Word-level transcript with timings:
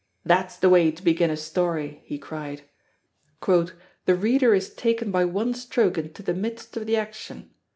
"That's 0.25 0.57
the 0.57 0.67
way 0.67 0.89
to 0.89 1.03
begin 1.03 1.29
a 1.29 1.37
story!" 1.37 2.01
he 2.05 2.17
cried. 2.17 2.63
"The 3.45 4.15
reader 4.15 4.55
is 4.55 4.73
taken 4.73 5.11
by 5.11 5.25
one 5.25 5.53
stroke 5.53 5.95
into 5.99 6.23
the 6.23 6.33
midst 6.33 6.75
of 6.75 6.87
the 6.87 6.97
action. 6.97 7.51